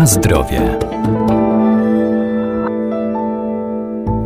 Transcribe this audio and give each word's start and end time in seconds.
Na 0.00 0.06
zdrowie. 0.06 0.78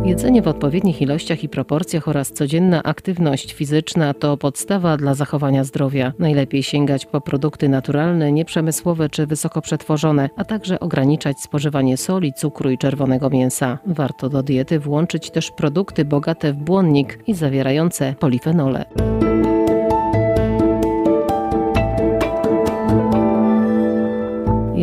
Jedzenie 0.05 0.41
w 0.41 0.47
odpowiednich 0.47 1.01
ilościach 1.01 1.43
i 1.43 1.49
proporcjach 1.49 2.07
oraz 2.07 2.31
codzienna 2.31 2.83
aktywność 2.83 3.53
fizyczna 3.53 4.13
to 4.13 4.37
podstawa 4.37 4.97
dla 4.97 5.13
zachowania 5.13 5.63
zdrowia. 5.63 6.13
Najlepiej 6.19 6.63
sięgać 6.63 7.05
po 7.05 7.21
produkty 7.21 7.69
naturalne, 7.69 8.31
nieprzemysłowe 8.31 9.09
czy 9.09 9.27
wysoko 9.27 9.61
przetworzone, 9.61 10.29
a 10.35 10.45
także 10.45 10.79
ograniczać 10.79 11.39
spożywanie 11.39 11.97
soli, 11.97 12.33
cukru 12.33 12.69
i 12.71 12.77
czerwonego 12.77 13.29
mięsa. 13.29 13.79
Warto 13.85 14.29
do 14.29 14.43
diety 14.43 14.79
włączyć 14.79 15.31
też 15.31 15.51
produkty 15.51 16.05
bogate 16.05 16.53
w 16.53 16.57
błonnik 16.57 17.19
i 17.27 17.33
zawierające 17.33 18.13
polifenole. 18.19 18.85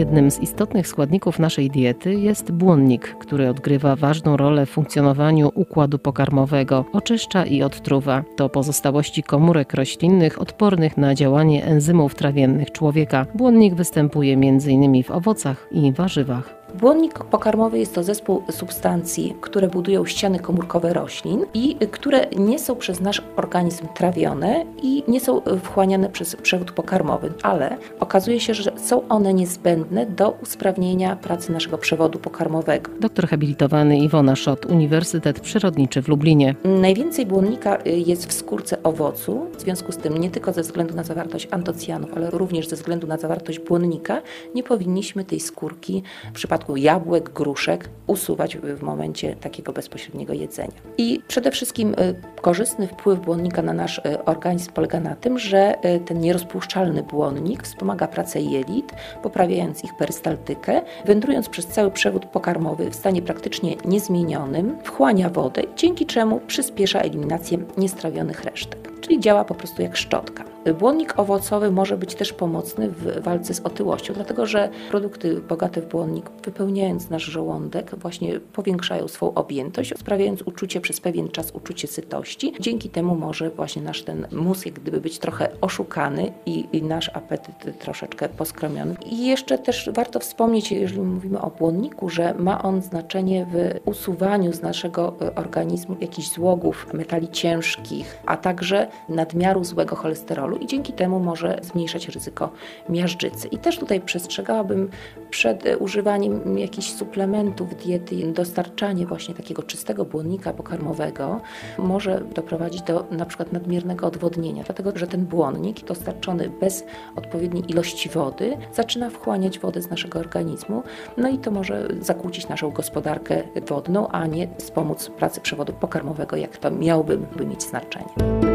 Jednym 0.02 0.30
z 0.30 0.40
istotnych 0.40 0.88
składników 0.88 1.38
naszej 1.38 1.70
diety 1.70 2.14
jest 2.14 2.52
błonnik, 2.52 3.16
który 3.20 3.48
odgrywa 3.48 3.96
ważną 3.96 4.36
rolę 4.36 4.66
w 4.66 4.70
funkcjonowaniu 4.70 5.50
układu 5.54 5.98
pokarmowego, 5.98 6.84
oczyszcza 6.92 7.46
i 7.46 7.62
odtruwa. 7.62 8.24
To 8.36 8.48
pozostałości 8.48 9.22
komórek 9.22 9.74
roślinnych 9.74 10.40
odpornych 10.40 10.96
na 10.96 11.14
działanie 11.14 11.64
enzymów 11.64 12.14
trawiennych 12.14 12.72
człowieka. 12.72 13.26
Błonnik 13.34 13.74
występuje 13.74 14.34
m.in. 14.34 15.02
w 15.02 15.10
owocach 15.10 15.68
i 15.70 15.92
warzywach. 15.92 16.61
Błonnik 16.74 17.24
pokarmowy 17.24 17.78
jest 17.78 17.94
to 17.94 18.02
zespół 18.02 18.42
substancji, 18.50 19.34
które 19.40 19.68
budują 19.68 20.06
ściany 20.06 20.38
komórkowe 20.38 20.92
roślin 20.92 21.44
i 21.54 21.76
które 21.90 22.26
nie 22.36 22.58
są 22.58 22.76
przez 22.76 23.00
nasz 23.00 23.22
organizm 23.36 23.86
trawione 23.94 24.64
i 24.82 25.04
nie 25.08 25.20
są 25.20 25.40
wchłaniane 25.62 26.08
przez 26.08 26.36
przewód 26.36 26.72
pokarmowy, 26.72 27.32
ale 27.42 27.76
okazuje 28.00 28.40
się, 28.40 28.54
że 28.54 28.72
są 28.76 29.08
one 29.08 29.34
niezbędne 29.34 30.06
do 30.06 30.30
usprawnienia 30.42 31.16
pracy 31.16 31.52
naszego 31.52 31.78
przewodu 31.78 32.18
pokarmowego. 32.18 32.90
Doktor 33.00 33.28
habilitowany 33.28 33.98
Iwona 33.98 34.36
Szot, 34.36 34.66
Uniwersytet 34.66 35.40
Przyrodniczy 35.40 36.02
w 36.02 36.08
Lublinie. 36.08 36.54
Najwięcej 36.64 37.26
błonnika 37.26 37.78
jest 37.84 38.26
w 38.26 38.32
skórce 38.32 38.82
owocu, 38.82 39.46
w 39.58 39.60
związku 39.60 39.92
z 39.92 39.96
tym 39.96 40.18
nie 40.18 40.30
tylko 40.30 40.52
ze 40.52 40.62
względu 40.62 40.94
na 40.94 41.04
zawartość 41.04 41.48
antocjanów, 41.50 42.10
ale 42.16 42.30
również 42.30 42.68
ze 42.68 42.76
względu 42.76 43.06
na 43.06 43.16
zawartość 43.16 43.58
błonnika 43.58 44.22
nie 44.54 44.62
powinniśmy 44.62 45.24
tej 45.24 45.40
skórki 45.40 46.02
w 46.30 46.32
przypadku 46.32 46.61
przypadku 46.62 46.76
jabłek, 46.76 47.30
gruszek 47.30 47.88
usuwać 48.06 48.56
w 48.56 48.82
momencie 48.82 49.36
takiego 49.36 49.72
bezpośredniego 49.72 50.32
jedzenia. 50.32 50.72
I 50.98 51.20
przede 51.28 51.50
wszystkim 51.50 51.94
y, 51.94 52.14
korzystny 52.40 52.86
wpływ 52.86 53.20
błonnika 53.20 53.62
na 53.62 53.72
nasz 53.72 53.98
y, 53.98 54.24
organizm 54.24 54.72
polega 54.72 55.00
na 55.00 55.16
tym, 55.16 55.38
że 55.38 55.74
y, 55.84 56.00
ten 56.00 56.20
nierozpuszczalny 56.20 57.02
błonnik 57.02 57.62
wspomaga 57.62 58.08
pracę 58.08 58.40
jelit, 58.40 58.92
poprawiając 59.22 59.84
ich 59.84 59.96
perystaltykę, 59.96 60.82
wędrując 61.04 61.48
przez 61.48 61.66
cały 61.66 61.90
przewód 61.90 62.26
pokarmowy 62.26 62.90
w 62.90 62.94
stanie 62.94 63.22
praktycznie 63.22 63.76
niezmienionym, 63.84 64.78
wchłania 64.84 65.30
wodę, 65.30 65.62
dzięki 65.76 66.06
czemu 66.06 66.40
przyspiesza 66.40 67.00
eliminację 67.00 67.58
niestrawionych 67.78 68.44
resztek, 68.44 69.00
czyli 69.00 69.20
działa 69.20 69.44
po 69.44 69.54
prostu 69.54 69.82
jak 69.82 69.96
szczotka. 69.96 70.51
Błonnik 70.78 71.18
owocowy 71.18 71.70
może 71.70 71.96
być 71.96 72.14
też 72.14 72.32
pomocny 72.32 72.88
w 72.88 73.22
walce 73.22 73.54
z 73.54 73.60
otyłością, 73.60 74.14
dlatego 74.14 74.46
że 74.46 74.68
produkty 74.90 75.40
bogate 75.40 75.80
w 75.80 75.88
błonnik, 75.88 76.30
wypełniając 76.44 77.10
nasz 77.10 77.22
żołądek, 77.22 77.94
właśnie 77.96 78.40
powiększają 78.40 79.08
swą 79.08 79.34
objętość, 79.34 79.94
sprawiając 79.98 80.42
uczucie 80.42 80.80
przez 80.80 81.00
pewien 81.00 81.28
czas 81.28 81.50
uczucie 81.50 81.88
sytości. 81.88 82.52
Dzięki 82.60 82.90
temu 82.90 83.14
może 83.14 83.50
właśnie 83.50 83.82
nasz 83.82 84.02
ten 84.02 84.26
mózg 84.32 84.66
jak 84.66 84.74
gdyby 84.74 85.00
być 85.00 85.18
trochę 85.18 85.48
oszukany 85.60 86.32
i, 86.46 86.68
i 86.72 86.82
nasz 86.82 87.08
apetyt 87.08 87.78
troszeczkę 87.78 88.28
poskromiony. 88.28 88.96
I 89.06 89.26
jeszcze 89.26 89.58
też 89.58 89.90
warto 89.94 90.20
wspomnieć, 90.20 90.72
jeżeli 90.72 91.00
mówimy 91.00 91.40
o 91.40 91.50
błonniku, 91.50 92.08
że 92.08 92.34
ma 92.34 92.62
on 92.62 92.82
znaczenie 92.82 93.46
w 93.52 93.88
usuwaniu 93.88 94.52
z 94.52 94.62
naszego 94.62 95.14
e, 95.20 95.34
organizmu 95.34 95.96
jakichś 96.00 96.28
złogów, 96.28 96.86
metali 96.92 97.28
ciężkich, 97.28 98.18
a 98.26 98.36
także 98.36 98.88
nadmiaru 99.08 99.64
złego 99.64 99.96
cholesterolu 99.96 100.51
i 100.56 100.66
dzięki 100.66 100.92
temu 100.92 101.20
może 101.20 101.58
zmniejszać 101.62 102.08
ryzyko 102.08 102.50
miażdżycy. 102.88 103.48
I 103.48 103.58
też 103.58 103.78
tutaj 103.78 104.00
przestrzegałabym 104.00 104.90
przed 105.30 105.64
używaniem 105.78 106.58
jakichś 106.58 106.92
suplementów 106.92 107.76
diety, 107.76 108.32
dostarczanie 108.32 109.06
właśnie 109.06 109.34
takiego 109.34 109.62
czystego 109.62 110.04
błonnika 110.04 110.52
pokarmowego 110.52 111.40
może 111.78 112.20
doprowadzić 112.34 112.82
do 112.82 113.06
na 113.10 113.26
przykład 113.26 113.52
nadmiernego 113.52 114.06
odwodnienia, 114.06 114.62
dlatego 114.64 114.92
że 114.94 115.06
ten 115.06 115.26
błonnik 115.26 115.84
dostarczony 115.84 116.50
bez 116.60 116.84
odpowiedniej 117.16 117.70
ilości 117.70 118.08
wody 118.08 118.56
zaczyna 118.72 119.10
wchłaniać 119.10 119.58
wodę 119.58 119.82
z 119.82 119.90
naszego 119.90 120.18
organizmu, 120.18 120.82
no 121.16 121.28
i 121.28 121.38
to 121.38 121.50
może 121.50 121.88
zakłócić 122.00 122.48
naszą 122.48 122.70
gospodarkę 122.70 123.42
wodną, 123.68 124.08
a 124.08 124.26
nie 124.26 124.48
wspomóc 124.58 125.10
pracy 125.10 125.40
przewodu 125.40 125.72
pokarmowego, 125.72 126.36
jak 126.36 126.56
to 126.56 126.70
miałoby 126.70 127.18
mieć 127.46 127.62
znaczenie. 127.62 128.51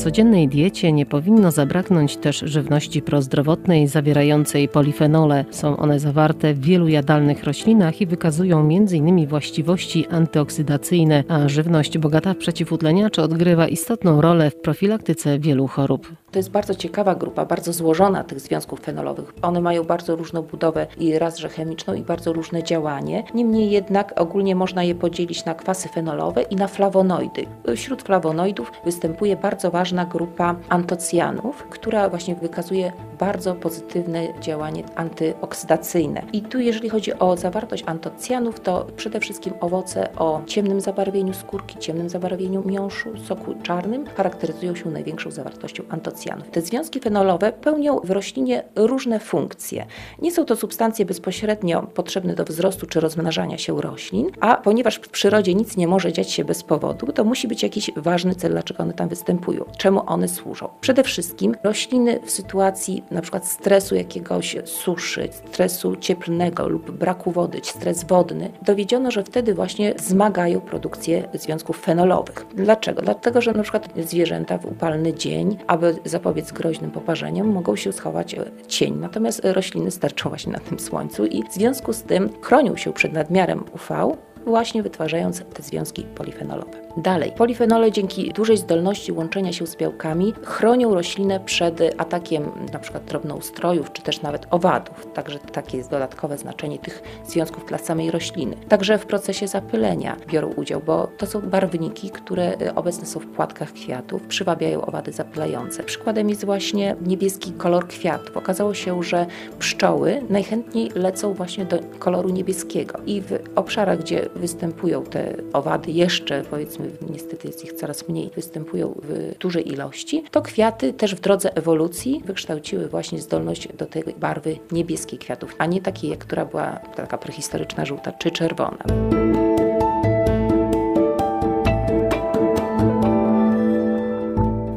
Codziennej 0.00 0.48
diecie 0.48 0.92
nie 0.92 1.06
powinno 1.06 1.50
zabraknąć 1.50 2.16
też 2.16 2.42
żywności 2.46 3.02
prozdrowotnej 3.02 3.88
zawierającej 3.88 4.68
polifenole. 4.68 5.44
Są 5.50 5.76
one 5.76 6.00
zawarte 6.00 6.54
w 6.54 6.60
wielu 6.60 6.88
jadalnych 6.88 7.44
roślinach 7.44 8.00
i 8.00 8.06
wykazują 8.06 8.60
m.in. 8.60 9.26
właściwości 9.26 10.06
antyoksydacyjne, 10.06 11.24
a 11.28 11.48
żywność 11.48 11.98
bogata 11.98 12.34
w 12.34 12.36
przeciwutleniacze 12.36 13.22
odgrywa 13.22 13.68
istotną 13.68 14.20
rolę 14.20 14.50
w 14.50 14.60
profilaktyce 14.60 15.38
wielu 15.38 15.66
chorób. 15.66 16.12
To 16.32 16.38
jest 16.38 16.50
bardzo 16.50 16.74
ciekawa 16.74 17.14
grupa, 17.14 17.44
bardzo 17.44 17.72
złożona 17.72 18.24
tych 18.24 18.40
związków 18.40 18.80
fenolowych. 18.80 19.32
One 19.42 19.60
mają 19.60 19.84
bardzo 19.84 20.16
różną 20.16 20.42
budowę 20.42 20.86
i 20.98 21.18
razże 21.18 21.48
chemiczną 21.48 21.94
i 21.94 22.02
bardzo 22.02 22.32
różne 22.32 22.62
działanie. 22.62 23.24
Niemniej 23.34 23.70
jednak 23.70 24.20
ogólnie 24.20 24.56
można 24.56 24.82
je 24.82 24.94
podzielić 24.94 25.44
na 25.44 25.54
kwasy 25.54 25.88
fenolowe 25.88 26.42
i 26.42 26.56
na 26.56 26.68
flawonoidy. 26.68 27.46
Wśród 27.76 28.02
flawonoidów 28.02 28.72
występuje 28.84 29.36
bardzo 29.36 29.70
ważna 29.70 30.04
grupa 30.04 30.56
antocjanów, 30.68 31.66
która 31.70 32.08
właśnie 32.08 32.34
wykazuje 32.34 32.92
bardzo 33.18 33.54
pozytywne 33.54 34.40
działanie 34.40 34.84
antyoksydacyjne. 34.96 36.22
I 36.32 36.42
tu 36.42 36.58
jeżeli 36.58 36.88
chodzi 36.88 37.14
o 37.14 37.36
zawartość 37.36 37.84
antocjanów, 37.86 38.60
to 38.60 38.86
przede 38.96 39.20
wszystkim 39.20 39.52
owoce 39.60 40.16
o 40.16 40.42
ciemnym 40.46 40.80
zabarwieniu 40.80 41.34
skórki, 41.34 41.78
ciemnym 41.78 42.08
zabarwieniu 42.08 42.62
miąższu, 42.66 43.08
soku 43.24 43.54
czarnym 43.62 44.06
charakteryzują 44.06 44.74
się 44.74 44.90
największą 44.90 45.30
zawartością 45.30 45.82
antocjanów. 45.88 46.19
Te 46.52 46.60
związki 46.60 47.00
fenolowe 47.00 47.52
pełnią 47.52 48.00
w 48.04 48.10
roślinie 48.10 48.62
różne 48.76 49.20
funkcje. 49.20 49.86
Nie 50.22 50.32
są 50.32 50.44
to 50.44 50.56
substancje 50.56 51.04
bezpośrednio 51.04 51.82
potrzebne 51.82 52.34
do 52.34 52.44
wzrostu 52.44 52.86
czy 52.86 53.00
rozmnażania 53.00 53.58
się 53.58 53.80
roślin, 53.80 54.30
a 54.40 54.56
ponieważ 54.56 54.96
w 54.96 55.08
przyrodzie 55.08 55.54
nic 55.54 55.76
nie 55.76 55.88
może 55.88 56.12
dziać 56.12 56.30
się 56.30 56.44
bez 56.44 56.62
powodu, 56.62 57.12
to 57.12 57.24
musi 57.24 57.48
być 57.48 57.62
jakiś 57.62 57.90
ważny 57.96 58.34
cel, 58.34 58.52
dlaczego 58.52 58.82
one 58.82 58.92
tam 58.92 59.08
występują, 59.08 59.64
czemu 59.78 60.02
one 60.06 60.28
służą. 60.28 60.68
Przede 60.80 61.04
wszystkim 61.04 61.56
rośliny 61.64 62.20
w 62.24 62.30
sytuacji 62.30 63.04
np. 63.10 63.40
stresu 63.44 63.94
jakiegoś 63.94 64.56
suszy, 64.64 65.28
stresu 65.32 65.96
cieplnego 65.96 66.68
lub 66.68 66.90
braku 66.90 67.30
wody, 67.30 67.60
stres 67.62 68.04
wodny, 68.04 68.50
dowiedziono, 68.62 69.10
że 69.10 69.24
wtedy 69.24 69.54
właśnie 69.54 69.94
zmagają 69.98 70.60
produkcję 70.60 71.28
związków 71.34 71.80
fenolowych. 71.80 72.46
Dlaczego? 72.54 73.02
Dlatego, 73.02 73.40
że 73.40 73.50
np. 73.50 73.80
zwierzęta 73.96 74.58
w 74.58 74.66
upalny 74.66 75.14
dzień, 75.14 75.56
aby 75.66 75.94
zapobiec 76.10 76.52
groźnym 76.52 76.90
poparzeniom, 76.90 77.48
mogą 77.48 77.76
się 77.76 77.92
schować 77.92 78.34
e, 78.34 78.44
cień. 78.68 78.98
Natomiast 78.98 79.40
rośliny 79.44 79.90
sterczą 79.90 80.28
właśnie 80.28 80.52
na 80.52 80.58
tym 80.58 80.78
słońcu 80.78 81.26
i 81.26 81.42
w 81.42 81.54
związku 81.54 81.92
z 81.92 82.02
tym 82.02 82.30
chronią 82.42 82.76
się 82.76 82.92
przed 82.92 83.12
nadmiarem 83.12 83.64
UV, 83.74 84.16
właśnie 84.46 84.82
wytwarzając 84.82 85.42
te 85.54 85.62
związki 85.62 86.02
polifenolowe. 86.02 86.80
Dalej, 86.96 87.32
polifenole 87.36 87.92
dzięki 87.92 88.32
dużej 88.32 88.56
zdolności 88.56 89.12
łączenia 89.12 89.52
się 89.52 89.66
z 89.66 89.76
białkami 89.76 90.32
chronią 90.44 90.94
roślinę 90.94 91.40
przed 91.40 91.80
atakiem 91.98 92.50
np. 92.70 93.00
drobnoustrojów 93.08 93.92
czy 93.92 94.02
też 94.02 94.22
nawet 94.22 94.46
owadów. 94.50 95.06
Także 95.14 95.38
takie 95.38 95.76
jest 95.76 95.90
dodatkowe 95.90 96.38
znaczenie 96.38 96.78
tych 96.78 97.02
związków 97.26 97.66
dla 97.66 97.78
samej 97.78 98.10
rośliny. 98.10 98.56
Także 98.68 98.98
w 98.98 99.06
procesie 99.06 99.48
zapylenia 99.48 100.16
biorą 100.28 100.52
udział, 100.52 100.80
bo 100.86 101.08
to 101.18 101.26
są 101.26 101.40
barwniki, 101.40 102.10
które 102.10 102.56
obecne 102.74 103.06
są 103.06 103.20
w 103.20 103.26
płatkach 103.26 103.72
kwiatów, 103.72 104.22
przywabiają 104.22 104.80
owady 104.82 105.12
zapylające. 105.12 105.82
Przykładem 105.82 106.28
jest 106.28 106.44
właśnie 106.44 106.96
niebieski 107.06 107.52
kolor 107.52 107.88
kwiatów. 107.88 108.36
Okazało 108.36 108.74
się, 108.74 109.02
że 109.02 109.26
pszczoły 109.58 110.22
najchętniej 110.28 110.90
lecą 110.94 111.34
właśnie 111.34 111.64
do 111.64 111.78
koloru 111.98 112.28
niebieskiego 112.28 112.98
i 113.06 113.20
w 113.20 113.38
obszarach, 113.54 113.98
gdzie 113.98 114.28
występują 114.40 115.02
te 115.02 115.36
owady 115.52 115.90
jeszcze 115.90 116.42
powiedzmy 116.50 116.90
niestety 117.10 117.48
jest 117.48 117.64
ich 117.64 117.72
coraz 117.72 118.08
mniej, 118.08 118.30
występują 118.34 119.00
w 119.02 119.38
dużej 119.38 119.72
ilości, 119.72 120.24
to 120.30 120.42
kwiaty 120.42 120.92
też 120.92 121.14
w 121.14 121.20
drodze 121.20 121.56
ewolucji 121.56 122.22
wykształciły 122.24 122.88
właśnie 122.88 123.20
zdolność 123.20 123.68
do 123.68 123.86
tej 123.86 124.02
barwy 124.18 124.58
niebieskiej 124.72 125.18
kwiatów, 125.18 125.54
a 125.58 125.66
nie 125.66 125.82
takiej, 125.82 126.16
która 126.18 126.44
była 126.44 126.80
taka 126.96 127.18
prehistoryczna, 127.18 127.84
żółta 127.84 128.12
czy 128.12 128.30
czerwona. 128.30 128.78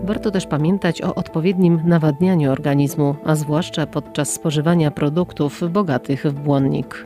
Warto 0.03 0.31
też 0.31 0.47
pamiętać 0.47 1.01
o 1.01 1.15
odpowiednim 1.15 1.81
nawadnianiu 1.85 2.51
organizmu, 2.51 3.15
a 3.25 3.35
zwłaszcza 3.35 3.87
podczas 3.87 4.33
spożywania 4.33 4.91
produktów 4.91 5.71
bogatych 5.71 6.25
w 6.25 6.33
błonnik. 6.33 7.05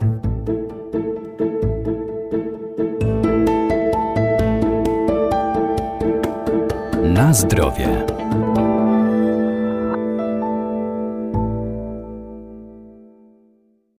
Na 7.18 7.34
zdrowie. 7.34 8.17